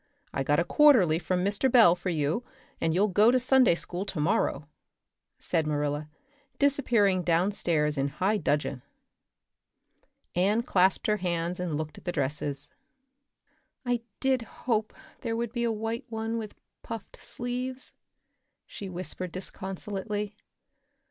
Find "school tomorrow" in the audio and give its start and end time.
3.75-4.67